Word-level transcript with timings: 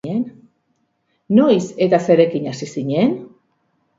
Noiz 1.39 1.65
eta 1.87 2.01
zerekin 2.07 2.49
hasi 2.53 2.69
zinen? 2.79 3.13